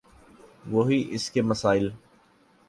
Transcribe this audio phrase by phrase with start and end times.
[0.71, 1.89] وہی اس کے مسائل۔